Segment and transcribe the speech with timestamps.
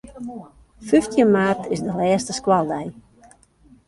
[0.91, 2.87] Fyftjin maart is de lêste skoaldei.